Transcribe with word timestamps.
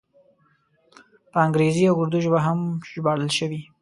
په 1.31 1.37
انګریزي 1.45 1.83
او 1.89 1.95
اردو 2.01 2.17
ژبو 2.25 2.39
هم 2.45 2.59
ژباړل 2.91 3.29
شوی. 3.39 3.61